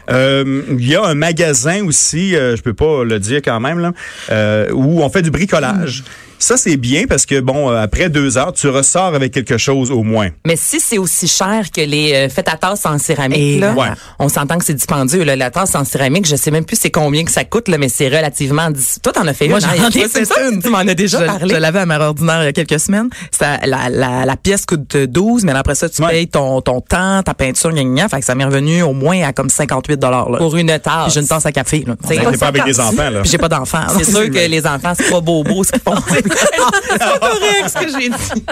Euh, 0.09 0.61
Il 0.69 0.87
y 0.87 0.95
a 0.95 1.03
un 1.03 1.15
magasin 1.15 1.83
aussi, 1.85 2.33
euh, 2.37 2.55
je 2.55 2.61
peux 2.61 2.73
pas 2.73 3.03
le 3.03 3.19
dire 3.19 3.41
quand 3.43 3.59
même, 3.59 3.79
là, 3.79 3.91
euh, 4.31 4.69
où 4.71 5.01
on 5.03 5.09
fait 5.09 5.21
du 5.21 5.29
bricolage. 5.29 6.05
Ça, 6.39 6.55
c'est 6.57 6.77
bien 6.77 7.05
parce 7.07 7.25
que, 7.25 7.39
bon, 7.39 7.69
euh, 7.71 7.81
après 7.81 8.09
deux 8.09 8.37
heures, 8.37 8.53
tu 8.53 8.67
ressors 8.69 9.15
avec 9.15 9.33
quelque 9.33 9.57
chose 9.57 9.89
au 9.91 10.03
moins. 10.03 10.29
Mais 10.45 10.55
si 10.55 10.79
c'est 10.79 10.97
aussi 10.97 11.27
cher 11.27 11.65
que 11.75 11.81
les 11.81 12.13
euh, 12.13 12.29
fêtes 12.29 12.47
à 12.49 12.57
tasse 12.57 12.85
en 12.85 12.97
céramique, 12.99 13.37
Et 13.39 13.59
là, 13.59 13.73
ouais. 13.73 13.87
on 14.19 14.29
s'entend 14.29 14.57
que 14.57 14.65
c'est 14.65 14.73
dispendieux. 14.75 15.23
Là, 15.23 15.35
la 15.35 15.49
tasse 15.51 15.73
en 15.75 15.83
céramique, 15.83 16.27
je 16.27 16.35
sais 16.35 16.51
même 16.51 16.63
plus 16.65 16.77
c'est 16.79 16.91
combien 16.91 17.23
que 17.23 17.31
ça 17.31 17.43
coûte, 17.43 17.67
là, 17.67 17.77
mais 17.77 17.89
c'est 17.89 18.07
relativement... 18.07 18.69
Toi, 19.01 19.13
t'en 19.13 19.25
as 19.27 19.33
fait 19.33 19.47
Moi, 19.47 19.57
une. 19.59 19.65
j'en 19.65 19.71
hein? 19.71 19.89
ai 19.95 19.99
Ouais, 19.99 20.07
c'est 20.11 20.25
fait 20.31 20.49
une. 20.51 20.61
Tu 20.61 20.69
m'en 20.69 20.77
as 20.79 20.93
déjà 20.93 21.19
je, 21.21 21.25
parlé. 21.25 21.53
Je 21.55 21.59
l'avais 21.59 21.79
à 21.79 21.85
Mère 21.85 22.01
Ordinaire 22.01 22.43
il 22.43 22.45
y 22.45 22.49
a 22.49 22.53
quelques 22.53 22.79
semaines. 22.79 23.09
Ça, 23.31 23.57
la, 23.65 23.89
la, 23.89 24.25
la 24.25 24.35
pièce 24.37 24.65
coûte 24.65 24.95
12, 24.95 25.43
mais 25.43 25.53
après 25.53 25.75
ça, 25.75 25.89
tu 25.89 26.01
Ouais. 26.03 26.09
payes 26.11 26.27
ton, 26.27 26.61
ton 26.61 26.79
temps, 26.81 27.23
ta 27.23 27.33
peinture, 27.33 27.71
gna, 27.71 27.83
gna. 27.83 28.07
Fait 28.09 28.19
que 28.19 28.25
ça 28.25 28.35
m'est 28.35 28.45
revenu 28.45 28.83
au 28.83 28.93
moins 28.93 29.23
à 29.23 29.33
comme 29.33 29.49
58 29.49 30.01
là. 30.03 30.25
Pour 30.37 30.55
une 30.55 30.67
tasse. 30.79 31.03
Puis 31.05 31.13
j'ai 31.15 31.19
une 31.21 31.27
tasse 31.27 31.45
à 31.47 31.51
café. 31.51 31.83
Là. 31.87 31.95
C'est- 32.07 32.25
On 32.25 32.31
n'est 32.31 32.37
pas 32.37 32.47
avec 32.47 32.63
des 32.65 32.79
enfants, 32.79 33.09
j'ai 33.23 33.37
pas 33.39 33.49
d'enfant. 33.49 33.81
C'est 33.97 34.03
sûr 34.05 34.25
que 34.29 34.47
les 34.49 34.65
enfants, 34.67 34.93
c'est 34.95 35.09
pas 35.09 35.19
bobo 35.21 35.63
ce 35.63 35.71
qu'ils 35.71 35.81
font. 35.81 35.95
c'est 36.31 36.97
pas 36.99 37.19
correct 37.19 37.67
ce 37.67 37.85
que 37.85 37.99
j'ai 38.01 38.09
dit. 38.09 38.43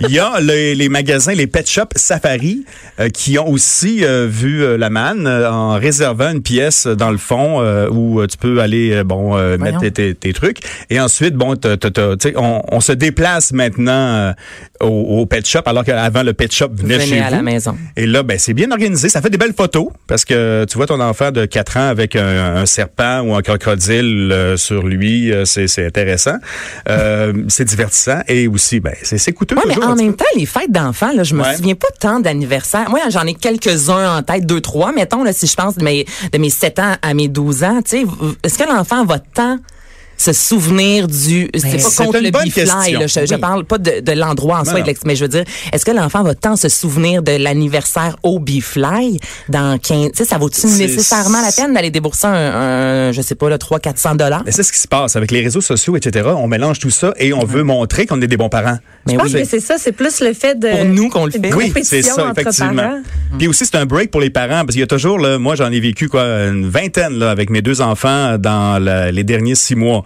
Il 0.00 0.10
y 0.10 0.18
a 0.18 0.40
les, 0.40 0.74
les 0.74 0.88
magasins, 0.88 1.32
les 1.34 1.46
pet 1.46 1.68
shops 1.68 1.92
Safari, 1.96 2.64
euh, 3.00 3.08
qui 3.08 3.38
ont 3.38 3.48
aussi 3.48 4.04
euh, 4.04 4.26
vu 4.28 4.62
euh, 4.64 4.76
la 4.76 4.90
manne 4.90 5.26
euh, 5.26 5.50
en 5.50 5.74
réservant 5.78 6.30
une 6.30 6.42
pièce 6.42 6.86
dans 6.86 7.10
le 7.10 7.18
fond 7.18 7.60
euh, 7.60 7.88
où 7.88 8.24
tu 8.26 8.36
peux 8.36 8.60
aller 8.60 8.92
euh, 8.92 9.04
bon 9.04 9.36
euh, 9.36 9.56
mettre 9.58 9.80
tes, 9.80 9.90
tes- 9.90 10.14
tes 10.14 10.32
trucs. 10.32 10.58
Et 10.90 11.00
ensuite, 11.00 11.34
bon, 11.34 11.56
t'as- 11.56 11.76
t'as- 11.76 11.90
t'as- 11.90 12.16
tu 12.16 12.28
sais, 12.30 12.34
on, 12.36 12.62
on 12.70 12.80
se 12.80 12.92
déplace 12.92 13.52
maintenant 13.52 13.92
euh, 13.92 14.32
au, 14.80 15.20
au 15.20 15.26
pet 15.26 15.46
shop 15.46 15.60
alors 15.66 15.84
qu'avant 15.84 16.22
le 16.22 16.32
pet 16.32 16.52
shop 16.52 16.70
venait 16.74 16.94
Venez 16.98 17.06
chez 17.06 17.20
à 17.20 17.28
vous. 17.28 17.36
la 17.36 17.42
maison. 17.42 17.76
Et 17.96 18.06
là, 18.06 18.22
ben 18.22 18.38
c'est 18.38 18.54
bien 18.54 18.70
organisé. 18.70 19.08
Ça 19.08 19.20
fait 19.22 19.30
des 19.30 19.38
belles 19.38 19.54
photos 19.56 19.88
parce 20.06 20.24
que 20.24 20.64
tu 20.68 20.76
vois 20.76 20.86
ton 20.86 21.00
enfant 21.00 21.30
de 21.30 21.44
4 21.44 21.76
ans 21.76 21.88
avec 21.88 22.16
un, 22.16 22.56
un 22.56 22.66
serpent 22.66 23.20
ou 23.22 23.34
un 23.34 23.42
crocodile 23.42 24.30
euh, 24.32 24.56
sur 24.56 24.86
lui. 24.86 25.32
euh, 25.32 25.44
c'est 25.44 25.68
c'est 25.68 25.86
intéressant. 25.86 26.36
Euh, 27.02 27.32
c'est 27.48 27.64
divertissant 27.64 28.20
et 28.28 28.46
aussi, 28.48 28.78
ben 28.80 28.94
c'est 29.02 29.32
coûteux 29.32 29.56
Ouais, 29.56 29.62
mais 29.66 29.82
en 29.84 29.96
même 29.96 30.14
temps, 30.14 30.24
les 30.36 30.46
fêtes 30.46 30.70
d'enfants, 30.70 31.10
là, 31.12 31.24
je 31.24 31.34
me 31.34 31.42
Ouais. 31.42 31.56
souviens 31.56 31.74
pas 31.74 31.88
tant 31.98 32.20
d'anniversaires. 32.20 32.88
Moi, 32.90 33.00
j'en 33.10 33.26
ai 33.26 33.34
quelques-uns 33.34 34.18
en 34.18 34.22
tête, 34.22 34.46
deux, 34.46 34.60
trois, 34.60 34.92
mettons, 34.92 35.24
là, 35.24 35.32
si 35.32 35.46
je 35.46 35.54
pense 35.56 35.76
de 35.76 35.82
mes, 35.84 36.06
de 36.32 36.38
mes 36.38 36.50
7 36.50 36.78
ans 36.78 36.94
à 37.02 37.14
mes 37.14 37.28
12 37.28 37.64
ans, 37.64 37.80
tu 37.82 38.02
sais, 38.02 38.04
est-ce 38.44 38.56
que 38.58 38.68
l'enfant 38.68 39.04
va 39.04 39.18
tant 39.18 39.58
se 40.16 40.32
souvenir 40.32 41.08
du, 41.08 41.48
c'est 41.54 41.72
pas 41.72 41.78
c'est 41.78 42.04
contre 42.04 42.18
une 42.18 42.24
le 42.24 42.30
bonne 42.30 42.44
bifly, 42.44 42.92
là, 42.92 43.06
je, 43.06 43.26
je 43.26 43.34
Oui. 43.34 43.40
parle 43.40 43.64
pas 43.64 43.78
de, 43.78 44.00
de 44.00 44.12
l'endroit 44.12 44.60
en 44.60 44.64
soi, 44.64 44.80
non. 44.80 44.86
mais 45.04 45.16
je 45.16 45.24
veux 45.24 45.28
dire, 45.28 45.44
est-ce 45.72 45.84
que 45.84 45.90
l'enfant 45.90 46.22
va 46.22 46.34
tant 46.34 46.54
se 46.54 46.68
souvenir 46.68 47.22
de 47.22 47.32
l'anniversaire 47.32 48.16
au 48.22 48.38
bifly 48.38 49.18
dans 49.48 49.78
15, 49.78 50.10
tu 50.12 50.18
sais, 50.18 50.24
ça 50.24 50.38
vaut-tu 50.38 50.66
nécessairement 50.66 51.40
la 51.42 51.50
peine 51.50 51.74
d'aller 51.74 51.90
débourser 51.90 52.26
un, 52.28 52.32
un, 53.08 53.12
je 53.12 53.20
sais 53.22 53.34
pas, 53.34 53.48
là, 53.48 53.58
300, 53.58 53.80
400 53.82 54.14
dollars? 54.14 54.42
Mais 54.46 54.52
c'est 54.52 54.62
ce 54.62 54.72
qui 54.72 54.78
se 54.78 54.88
passe 54.88 55.16
avec 55.16 55.30
les 55.30 55.40
réseaux 55.42 55.60
sociaux, 55.60 55.96
etc. 55.96 56.28
On 56.36 56.46
mélange 56.46 56.78
tout 56.78 56.90
ça 56.90 57.12
et 57.18 57.32
on 57.32 57.44
veut 57.44 57.62
montrer 57.64 58.06
qu'on 58.06 58.20
est 58.22 58.26
des 58.28 58.36
bons 58.36 58.48
parents. 58.48 58.78
Mais 59.06 59.14
Je 59.14 59.18
pense 59.18 59.32
oui. 59.32 59.42
que 59.42 59.48
c'est 59.48 59.60
ça, 59.60 59.74
c'est 59.78 59.92
plus 59.92 60.20
le 60.20 60.32
fait 60.34 60.56
de. 60.58 60.68
Pour 60.68 60.84
nous 60.84 61.08
qu'on 61.08 61.24
le 61.26 61.32
fait. 61.32 61.52
Oui, 61.54 61.72
c'est 61.82 62.02
ça, 62.02 62.32
effectivement. 62.36 62.74
parents. 62.82 63.00
Puis 63.38 63.48
aussi, 63.48 63.64
c'est 63.66 63.76
un 63.76 63.86
break 63.86 64.10
pour 64.10 64.20
les 64.20 64.30
parents 64.30 64.60
parce 64.60 64.72
qu'il 64.72 64.80
y 64.80 64.84
a 64.84 64.86
toujours, 64.86 65.18
là, 65.18 65.38
moi, 65.38 65.56
j'en 65.56 65.72
ai 65.72 65.80
vécu 65.80 66.08
quoi, 66.08 66.22
une 66.46 66.68
vingtaine 66.68 67.14
là, 67.18 67.30
avec 67.30 67.50
mes 67.50 67.62
deux 67.62 67.80
enfants 67.80 68.36
dans 68.38 68.82
la- 68.82 69.10
les 69.10 69.24
derniers 69.24 69.54
six 69.56 69.74
mois. 69.74 70.04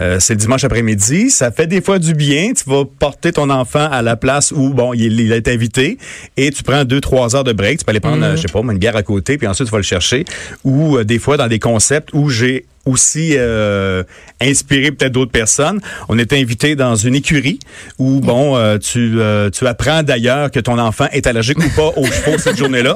Euh, 0.00 0.18
c'est 0.20 0.36
dimanche 0.36 0.64
après-midi. 0.64 1.30
Ça 1.30 1.50
fait 1.50 1.66
des 1.66 1.80
fois 1.80 1.98
du 1.98 2.14
bien. 2.14 2.52
Tu 2.52 2.68
vas 2.68 2.84
porter 2.84 3.32
ton 3.32 3.50
enfant 3.50 3.88
à 3.90 4.02
la 4.02 4.16
place 4.16 4.52
où, 4.52 4.70
bon, 4.70 4.92
il, 4.94 5.20
il 5.20 5.32
est 5.32 5.48
invité 5.48 5.98
et 6.36 6.50
tu 6.50 6.62
prends 6.62 6.84
deux, 6.84 7.00
trois 7.00 7.34
heures 7.36 7.44
de 7.44 7.52
break. 7.52 7.78
Tu 7.78 7.84
peux 7.84 7.90
aller 7.90 8.00
prendre, 8.00 8.24
euh, 8.24 8.36
je 8.36 8.42
sais 8.42 8.48
pas, 8.52 8.60
une 8.60 8.78
guerre 8.78 8.96
à 8.96 9.02
côté, 9.02 9.38
puis 9.38 9.46
ensuite 9.46 9.68
tu 9.68 9.72
vas 9.72 9.78
le 9.78 9.84
chercher. 9.84 10.24
Ou 10.64 10.96
euh, 10.96 11.04
des 11.04 11.18
fois 11.18 11.36
dans 11.36 11.48
des 11.48 11.58
concepts 11.58 12.10
où 12.12 12.28
j'ai 12.28 12.66
aussi 12.88 13.34
euh, 13.36 14.02
inspiré 14.40 14.90
peut-être 14.92 15.12
d'autres 15.12 15.30
personnes. 15.32 15.80
On 16.08 16.18
était 16.18 16.38
invité 16.38 16.76
dans 16.76 16.94
une 16.94 17.14
écurie 17.14 17.58
où 17.98 18.20
bon 18.20 18.56
euh, 18.56 18.78
tu 18.78 19.20
euh, 19.20 19.50
tu 19.50 19.66
apprends 19.66 20.02
d'ailleurs 20.02 20.50
que 20.50 20.60
ton 20.60 20.78
enfant 20.78 21.06
est 21.12 21.26
allergique 21.26 21.58
ou 21.58 21.68
pas 21.76 21.88
aux 21.96 22.06
chevaux 22.06 22.38
cette 22.38 22.56
journée-là. 22.56 22.94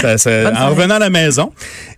Ça- 0.00 0.18
ça- 0.18 0.52
en 0.56 0.70
revenant 0.70 0.96
à 0.96 1.00
la 1.00 1.10
maison 1.10 1.52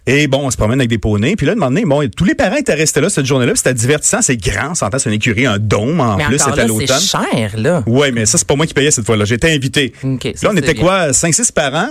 et 0.07 0.27
bon 0.27 0.41
on 0.47 0.51
se 0.51 0.57
promène 0.57 0.81
avec 0.81 0.91
des 0.91 0.99
poneys 0.99 1.37
puis 1.37 1.47
là 1.47 1.55
de 1.55 1.59
moment 1.59 1.71
donné, 1.71 1.85
bon 1.85 2.09
tous 2.17 2.25
les 2.25 2.35
parents 2.35 2.57
étaient 2.57 2.75
restés 2.75 3.01
là 3.01 3.09
cette 3.11 3.27
journée-là, 3.27 3.53
c'était 3.55 3.75
divertissant, 3.75 4.23
c'est 4.23 4.37
grand, 4.37 4.75
s'entend 4.75 4.99
c'est 4.99 5.09
une 5.11 5.17
écurie, 5.17 5.47
un 5.47 5.59
dôme 5.59 6.01
en 6.01 6.17
Mais 6.17 6.25
plus 6.25 6.39
c'était 6.39 6.61
à 6.61 6.67
l'automne. 6.67 6.87
c'est 6.99 7.09
cher, 7.19 7.53
là. 7.57 7.83
Ouais, 7.87 8.11
mais 8.13 8.27
ça, 8.27 8.39
c'est 8.39 8.47
pas 8.47 8.57
moi 8.57 8.67
qui 8.67 8.75
payais 8.75 8.91
cette 8.91 9.07
fois-là. 9.07 9.25
J'étais 9.25 9.53
invité. 9.53 9.93
Ça, 10.03 10.09
là, 10.09 10.51
on 10.53 10.57
était 10.57 10.75
bien. 10.75 10.83
quoi, 10.83 11.11
5-6 11.13 11.53
parents? 11.53 11.91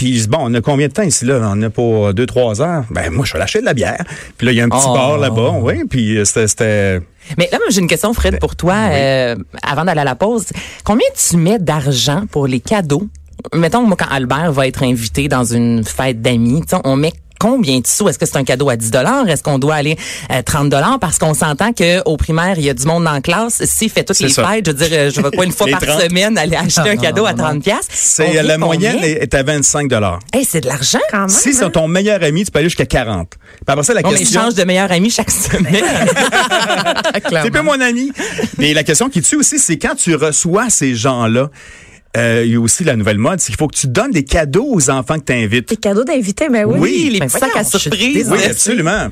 Puis 0.00 0.26
bon, 0.28 0.38
on 0.40 0.54
a 0.54 0.62
combien 0.62 0.88
de 0.88 0.94
temps 0.94 1.02
ici, 1.02 1.26
là? 1.26 1.40
On 1.54 1.60
a 1.60 1.68
pour 1.68 2.14
2-3 2.14 2.62
heures. 2.62 2.84
Ben, 2.88 3.10
moi, 3.10 3.26
je 3.26 3.34
vais 3.34 3.38
lâcher 3.38 3.60
de 3.60 3.66
la 3.66 3.74
bière. 3.74 4.02
Puis 4.38 4.46
là, 4.46 4.52
il 4.52 4.56
y 4.56 4.60
a 4.62 4.64
un 4.64 4.70
petit 4.70 4.86
Oh. 4.88 4.94
bar 4.94 5.18
là-bas, 5.18 5.56
oui. 5.60 5.82
Puis 5.90 6.16
euh, 6.16 6.24
c'était... 6.24 7.00
Mais 7.36 7.50
là, 7.52 7.58
moi, 7.58 7.66
j'ai 7.68 7.80
une 7.82 7.86
question, 7.86 8.14
Fred, 8.14 8.38
pour 8.40 8.56
toi, 8.56 8.76
euh, 8.92 9.36
avant 9.62 9.84
d'aller 9.84 10.00
à 10.00 10.04
la 10.04 10.14
pause. 10.14 10.46
Combien 10.84 11.06
tu 11.14 11.36
mets 11.36 11.58
d'argent 11.58 12.22
pour 12.30 12.46
les 12.46 12.60
cadeaux? 12.60 13.08
Mettons, 13.54 13.82
moi, 13.82 13.94
quand 13.98 14.08
Albert 14.10 14.52
va 14.52 14.66
être 14.66 14.82
invité 14.84 15.28
dans 15.28 15.44
une 15.44 15.84
fête 15.84 16.22
d'amis, 16.22 16.62
on 16.84 16.96
met 16.96 17.12
combien 17.40 17.80
de 17.80 17.86
sous? 17.86 18.08
Est-ce 18.08 18.18
que 18.18 18.26
c'est 18.26 18.36
un 18.36 18.44
cadeau 18.44 18.68
à 18.68 18.76
10 18.76 18.92
Est-ce 19.26 19.42
qu'on 19.42 19.58
doit 19.58 19.74
aller 19.74 19.96
à 20.28 20.44
30 20.44 20.72
Parce 21.00 21.18
qu'on 21.18 21.34
s'entend 21.34 21.72
qu'au 21.72 22.16
primaire, 22.16 22.56
il 22.58 22.64
y 22.64 22.70
a 22.70 22.74
du 22.74 22.84
monde 22.86 23.04
dans 23.04 23.12
la 23.12 23.20
classe. 23.20 23.64
S'il 23.64 23.90
fait 23.90 24.04
toutes 24.04 24.20
les 24.20 24.28
ça. 24.28 24.46
fêtes, 24.46 24.66
je 24.66 24.70
veux 24.70 24.76
dire, 24.76 24.88
euh, 24.92 25.10
je 25.10 25.20
vais 25.20 25.30
quoi 25.30 25.44
une 25.44 25.52
fois 25.60 25.66
par 25.68 25.80
30. 25.80 26.02
semaine 26.02 26.38
aller 26.38 26.56
acheter 26.56 26.90
un 26.90 26.96
cadeau 26.96 27.26
à 27.26 27.34
30 27.34 27.64
C'est 27.88 28.38
euh, 28.38 28.42
la 28.42 28.58
moyenne 28.58 28.98
est 29.02 29.22
est 29.22 29.34
à 29.34 29.42
25 29.42 29.90
Hey, 30.32 30.44
c'est 30.44 30.60
de 30.60 30.68
l'argent. 30.68 30.98
Quand 31.10 31.20
même. 31.20 31.28
Si 31.28 31.52
c'est 31.52 31.70
ton 31.70 31.88
meilleur 31.88 32.22
ami, 32.22 32.44
tu 32.44 32.50
peux 32.50 32.58
aller 32.58 32.68
jusqu'à 32.68 32.86
40. 32.86 33.28
Puis 33.30 33.38
après 33.66 33.82
ça, 33.82 33.94
la 33.94 34.02
Bon, 34.02 34.10
mais 34.10 34.16
je 34.16 34.20
question... 34.22 34.42
change 34.42 34.54
de 34.54 34.64
meilleur 34.64 34.92
ami 34.92 35.10
chaque 35.10 35.30
semaine. 35.30 35.84
C'est 37.42 37.50
pas 37.50 37.62
mon 37.62 37.80
ami. 37.80 38.12
Mais 38.58 38.74
la 38.74 38.82
question 38.82 39.08
qui 39.08 39.22
tue 39.22 39.36
aussi, 39.36 39.58
c'est 39.58 39.78
quand 39.78 39.94
tu 39.94 40.14
reçois 40.14 40.70
ces 40.70 40.94
gens-là, 40.94 41.50
euh, 42.16 42.42
il 42.44 42.52
y 42.52 42.56
a 42.56 42.60
aussi 42.60 42.82
la 42.84 42.96
nouvelle 42.96 43.18
mode, 43.18 43.38
c'est 43.40 43.46
qu'il 43.46 43.56
faut 43.56 43.68
que 43.68 43.76
tu 43.76 43.86
donnes 43.86 44.10
des 44.10 44.24
cadeaux 44.24 44.66
aux 44.68 44.90
enfants 44.90 45.18
que 45.18 45.24
tu 45.26 45.32
invites. 45.32 45.66
Tes 45.66 45.76
cadeaux 45.76 46.02
d'invités, 46.04 46.48
mais 46.48 46.64
oui. 46.64 46.78
Oui. 46.80 47.10
les 47.12 47.20
Ben 47.20 47.28
petits 47.28 47.38
sacs 47.38 47.56
à 47.56 47.62
surprise. 47.64 48.28
Oui, 48.32 48.44
absolument. 48.44 49.08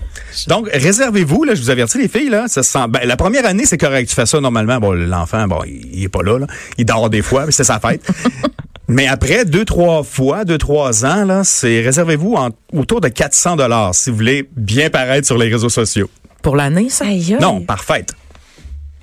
Donc, 0.49 0.69
réservez-vous, 0.73 1.45
là, 1.45 1.55
je 1.55 1.63
vous 1.63 1.71
avertis, 1.71 1.99
les 1.99 2.09
filles, 2.09 2.29
là, 2.31 2.49
ça 2.49 2.63
se 2.63 2.71
sent, 2.73 2.87
ben, 2.89 3.01
la 3.05 3.17
première 3.17 3.47
année, 3.47 3.65
c'est 3.67 3.79
correct. 3.79 4.09
Tu 4.09 4.15
fais 4.15 4.27
ça 4.27 4.41
normalement. 4.41 4.79
Bon, 4.81 4.93
l'enfant, 4.93 5.47
bon, 5.47 5.61
il, 5.67 5.89
il 5.95 6.05
est 6.05 6.09
pas 6.09 6.23
là, 6.23 6.39
là. 6.41 6.47
Il 6.77 6.85
dort 6.87 7.09
des 7.09 7.23
fois, 7.23 7.47
mais 7.47 7.53
c'est 7.53 7.65
sa 7.65 7.79
fête. 7.79 8.03
mais 8.89 9.07
après, 9.07 9.45
deux, 9.45 9.65
trois 9.65 10.03
fois, 10.03 10.45
deux, 10.45 10.59
trois 10.59 11.05
ans, 11.05 11.25
là, 11.25 11.45
c'est, 11.45 11.81
réservez-vous 11.81 12.35
en- 12.35 12.51
autour 12.73 13.01
de 13.01 13.09
400 13.09 13.57
dollars 13.57 13.95
si 13.95 14.11
vous 14.11 14.17
voulez 14.17 14.49
bien 14.57 14.91
paraître 14.91 15.27
sur 15.27 15.39
les 15.39 15.49
réseaux 15.49 15.69
sociaux. 15.69 16.11
Pour 16.43 16.57
l'année, 16.57 16.89
ça? 16.89 17.05
Aïe. 17.07 17.37
Non, 17.41 17.61
par 17.61 17.85
fête. 17.85 18.13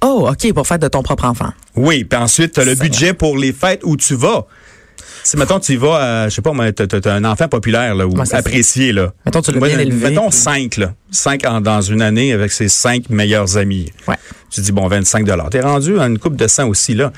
Oh, 0.07 0.29
OK, 0.29 0.53
pour 0.53 0.67
faire 0.67 0.77
de 0.79 0.87
ton 0.87 1.01
propre 1.01 1.25
enfant. 1.25 1.49
Oui, 1.75 2.03
puis 2.03 2.19
ensuite, 2.19 2.53
tu 2.53 2.59
as 2.59 2.65
le 2.65 2.75
budget 2.75 3.13
pour 3.13 3.37
les 3.37 3.53
fêtes 3.53 3.81
où 3.83 3.97
tu 3.97 4.13
vas. 4.15 4.45
Si, 5.23 5.35
mettons, 5.37 5.59
tu 5.59 5.73
y 5.73 5.75
vas, 5.77 5.95
à, 6.25 6.29
je 6.29 6.35
sais 6.35 6.43
pas, 6.43 6.51
moi, 6.51 6.71
t'as, 6.71 6.85
t'as- 6.85 7.01
t'as 7.01 7.13
un 7.15 7.23
enfant 7.25 7.47
populaire, 7.47 7.95
là, 7.95 8.05
ou 8.05 8.11
Ouais, 8.15 8.25
c'est 8.25 8.35
apprécié, 8.35 8.91
là. 8.93 9.11
Mettons, 9.25 9.41
tu 9.41 9.51
l'as 9.51 9.59
bien 9.59 9.79
élevé, 9.79 10.09
Mettons 10.11 10.29
puis- 10.29 10.37
cinq, 10.37 10.77
là. 10.77 10.93
Cinq 11.09 11.43
en- 11.47 11.61
dans 11.61 11.81
une 11.81 12.03
année 12.03 12.31
avec 12.31 12.51
ses 12.51 12.67
cinq 12.69 13.09
meilleurs 13.09 13.57
amis. 13.57 13.91
Ouais. 14.07 14.15
Tu 14.51 14.61
dis, 14.61 14.71
bon, 14.71 14.87
25 14.87 15.25
T'es 15.49 15.61
rendu 15.61 15.99
à 15.99 16.03
une 16.05 16.19
coupe 16.19 16.35
de 16.35 16.47
100 16.47 16.67
aussi, 16.67 16.93
là. 16.93 17.11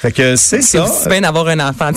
Fait 0.00 0.12
que 0.12 0.36
c'est 0.36 0.62
C'est 0.62 0.78
ça. 0.78 0.84
aussi 0.84 1.08
bien 1.08 1.20
d'avoir 1.22 1.48
un 1.48 1.58
enfant. 1.68 1.90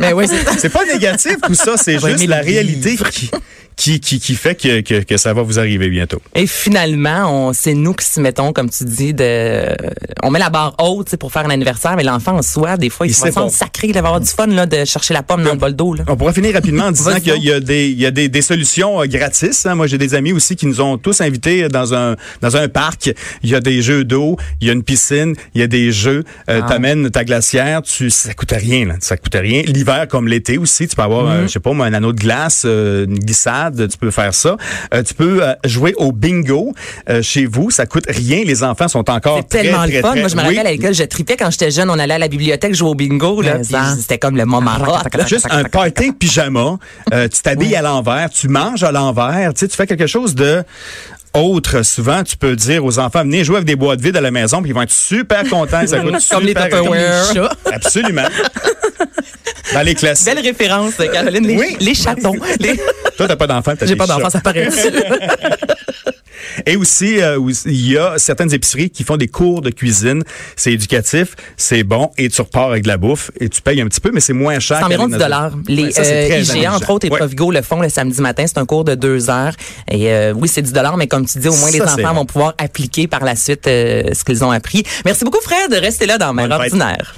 Mais 0.00 0.14
oui, 0.14 0.24
c'est 0.26 0.58
C'est 0.58 0.70
pas 0.70 0.84
négatif, 0.86 1.36
tout 1.46 1.54
ça. 1.54 1.76
C'est 1.76 2.02
Ouais, 2.02 2.12
juste 2.12 2.26
la 2.26 2.40
réalité 2.40 2.96
qui, 3.10 3.30
qui, 3.76 4.00
qui, 4.00 4.20
qui 4.20 4.34
fait 4.34 4.54
que, 4.54 4.80
que, 4.80 5.02
que 5.02 5.16
ça 5.16 5.32
va 5.32 5.42
vous 5.42 5.58
arriver 5.58 5.88
bientôt. 5.88 6.20
Et 6.34 6.46
finalement, 6.46 7.48
on, 7.48 7.52
c'est 7.52 7.74
nous 7.74 7.92
qui 7.94 8.06
se 8.06 8.20
mettons, 8.20 8.52
comme 8.52 8.70
tu 8.70 8.84
dis, 8.84 9.12
de, 9.14 9.74
on 10.22 10.30
met 10.30 10.38
la 10.38 10.50
barre 10.50 10.74
haute 10.78 11.06
tu 11.06 11.10
sais, 11.12 11.16
pour 11.16 11.32
faire 11.32 11.44
un 11.46 11.50
anniversaire, 11.50 11.96
mais 11.96 12.02
l'enfant 12.04 12.36
en 12.36 12.42
soi, 12.42 12.76
des 12.76 12.90
fois, 12.90 13.06
il, 13.06 13.10
Il 13.10 13.14
se 13.14 13.30
sent 13.30 13.48
sacré, 13.50 13.88
il 13.88 13.92
va 13.92 13.98
avoir 14.00 14.20
du 14.20 14.26
fun 14.28 14.46
là, 14.46 14.66
de 14.66 14.84
chercher 14.84 15.14
la 15.14 15.22
pomme 15.22 15.42
dans 15.42 15.52
le 15.52 15.58
bol 15.58 15.74
d'eau. 15.74 15.94
Là. 15.94 16.04
On 16.08 16.16
pourrait 16.16 16.32
finir 16.32 16.54
rapidement 16.54 16.84
en 16.86 16.92
disant 16.92 17.14
qu'il 17.20 17.42
y 17.44 17.52
a- 17.52 17.60
des, 17.60 17.88
il 17.88 18.00
y 18.00 18.06
a 18.06 18.10
des, 18.10 18.28
des 18.28 18.42
solutions 18.42 19.00
euh, 19.00 19.06
gratis. 19.06 19.64
hein. 19.66 19.74
Moi, 19.74 19.86
j'ai 19.86 19.96
des 19.98 20.14
amis 20.14 20.32
aussi 20.32 20.56
qui 20.56 20.66
nous 20.66 20.80
ont 20.80 20.98
tous 20.98 21.20
invités 21.20 21.68
dans 21.68 21.94
un, 21.94 22.16
dans 22.40 22.56
un 22.56 22.68
parc. 22.68 23.12
Il 23.42 23.50
y 23.50 23.54
a 23.54 23.60
des 23.60 23.80
jeux 23.82 24.04
d'eau, 24.04 24.36
il 24.60 24.66
y 24.66 24.70
a 24.70 24.72
une 24.72 24.82
piscine, 24.82 25.34
il 25.54 25.60
y 25.60 25.64
a 25.64 25.66
des 25.66 25.92
jeux. 25.92 26.24
Euh, 26.50 26.60
T'amènes 26.68 27.10
ta 27.10 27.24
glacière, 27.24 27.82
tu, 27.82 28.10
ça 28.10 28.34
coûte 28.34 28.52
rien, 28.52 28.86
là. 28.86 28.94
Ça 29.00 29.16
coûte 29.16 29.34
rien. 29.38 29.62
L'hiver 29.66 30.08
comme 30.08 30.28
l'été 30.28 30.58
aussi, 30.58 30.88
tu 30.88 30.96
peux 30.96 31.02
avoir, 31.02 31.28
euh, 31.28 31.42
je 31.42 31.52
sais 31.52 31.60
pas, 31.60 31.72
moi, 31.72 31.86
un 31.86 31.92
anneau 31.94 32.12
de 32.12 32.20
glace, 32.20 32.62
euh, 32.66 33.04
une 33.06 33.18
glissade, 33.18 33.63
tu 33.70 33.98
peux 33.98 34.10
faire 34.10 34.34
ça. 34.34 34.56
Euh, 34.92 35.02
tu 35.02 35.14
peux 35.14 35.42
euh, 35.42 35.54
jouer 35.64 35.94
au 35.96 36.12
bingo 36.12 36.72
euh, 37.08 37.22
chez 37.22 37.46
vous. 37.46 37.70
Ça 37.70 37.86
coûte 37.86 38.04
rien. 38.08 38.42
Les 38.44 38.62
enfants 38.62 38.88
sont 38.88 39.08
encore 39.10 39.38
C'est 39.38 39.48
tellement 39.48 39.84
très, 39.84 39.96
le 39.96 40.00
fun. 40.02 40.10
très- 40.12 40.20
Moi, 40.20 40.28
je 40.28 40.36
me 40.36 40.40
Oui. 40.42 40.48
rappelle 40.48 40.66
à 40.66 40.70
l'école, 40.72 40.94
je 40.94 41.04
tripais 41.04 41.36
quand 41.36 41.50
j'étais 41.50 41.70
jeune. 41.70 41.90
On 41.90 41.98
allait 41.98 42.14
à 42.14 42.18
la 42.18 42.28
bibliothèque 42.28 42.74
jouer 42.74 42.88
au 42.90 42.94
bingo. 42.94 43.40
Là, 43.42 43.58
puis 43.58 43.74
c'était 44.00 44.18
comme 44.18 44.36
le 44.36 44.44
moment 44.44 44.72
hot. 44.86 45.26
Juste 45.26 45.46
un 45.50 45.64
party 45.64 46.12
pyjama, 46.12 46.78
euh, 47.12 47.28
tu 47.28 47.42
t'habilles 47.42 47.76
à 47.76 47.82
l'envers, 47.82 48.30
tu 48.30 48.48
manges 48.48 48.82
à 48.82 48.92
l'envers, 48.92 49.52
tu 49.54 49.60
sais, 49.60 49.68
tu 49.68 49.76
fais 49.76 49.86
quelque 49.86 50.06
chose 50.06 50.34
de 50.34 50.62
autre. 51.34 51.82
Souvent, 51.82 52.22
tu 52.24 52.36
peux 52.36 52.56
dire 52.56 52.84
aux 52.84 52.98
enfants, 52.98 53.22
venez 53.22 53.44
jouer 53.44 53.56
avec 53.56 53.66
des 53.66 53.76
boîtes 53.76 54.00
vides 54.00 54.16
à 54.16 54.20
la 54.20 54.30
maison, 54.30 54.60
puis 54.62 54.70
ils 54.70 54.74
vont 54.74 54.82
être 54.82 54.90
super 54.92 55.42
contents. 55.48 55.86
Ça 55.86 55.98
coûte 56.00 56.12
Comme 56.30 56.42
les 56.42 56.48
super 56.48 56.64
Tupperware. 56.64 57.32
Les. 57.34 57.40
Absolument. 57.72 58.26
Dans 59.72 59.82
les 59.82 59.94
classiques. 59.94 60.26
Belle 60.26 60.44
référence, 60.44 60.94
Caroline. 61.12 61.46
Les, 61.46 61.56
Oui. 61.56 61.76
les 61.80 61.94
chatons. 61.94 62.34
Les- 62.60 62.76
Toi, 63.16 63.28
t'as 63.28 63.36
pas 63.36 63.46
d'enfant, 63.46 63.74
t'as 63.78 63.86
J'ai 63.86 63.96
pas 63.96 64.06
d'enfant, 64.06 64.30
ça 64.30 64.40
paraît. 64.40 64.68
Et 66.66 66.76
aussi, 66.76 67.20
euh, 67.20 67.38
il 67.66 67.90
y 67.92 67.98
a 67.98 68.14
certaines 68.18 68.52
épiceries 68.52 68.90
qui 68.90 69.04
font 69.04 69.16
des 69.16 69.28
cours 69.28 69.60
de 69.62 69.70
cuisine. 69.70 70.22
C'est 70.56 70.72
éducatif, 70.72 71.34
c'est 71.56 71.82
bon, 71.84 72.10
et 72.18 72.28
tu 72.28 72.40
repars 72.40 72.70
avec 72.70 72.82
de 72.84 72.88
la 72.88 72.96
bouffe, 72.96 73.30
et 73.40 73.48
tu 73.48 73.60
payes 73.62 73.80
un 73.80 73.86
petit 73.86 74.00
peu, 74.00 74.10
mais 74.12 74.20
c'est 74.20 74.32
moins 74.32 74.58
cher. 74.58 74.78
C'est 74.78 74.84
environ 74.84 75.08
qu'avec 75.08 75.18
10 75.18 75.24
notre- 75.24 75.24
dollars. 75.24 75.52
Les 75.68 75.84
Ouais, 75.84 75.90
ça, 75.90 76.02
euh, 76.02 76.26
IGA, 76.26 76.34
amusant. 76.36 76.74
entre 76.76 76.90
autres, 76.90 77.06
et 77.06 77.10
Ouais. 77.10 77.18
Provigo 77.18 77.50
le 77.50 77.62
font 77.62 77.80
le 77.80 77.88
samedi 77.88 78.20
matin. 78.20 78.44
C'est 78.46 78.58
un 78.58 78.66
cours 78.66 78.84
de 78.84 78.94
deux 78.94 79.30
heures. 79.30 79.54
Et 79.90 80.10
euh, 80.12 80.32
oui, 80.34 80.48
c'est 80.48 80.62
10 80.62 80.72
dollars, 80.72 80.96
mais 80.96 81.06
comme 81.06 81.26
tu 81.26 81.38
dis, 81.38 81.48
au 81.48 81.54
moins 81.56 81.70
Ça, 81.70 81.76
les 81.76 81.82
enfants 81.82 82.14
vont 82.14 82.26
pouvoir 82.26 82.54
appliquer 82.58 83.06
par 83.06 83.24
la 83.24 83.36
suite 83.36 83.66
euh, 83.66 84.02
ce 84.12 84.24
qu'ils 84.24 84.44
ont 84.44 84.50
appris. 84.50 84.82
Merci 85.04 85.24
beaucoup, 85.24 85.40
Fred. 85.42 85.72
Restez 85.72 86.06
là 86.06 86.18
dans 86.18 86.32
Mère 86.32 86.50
ordinaire. 86.50 87.14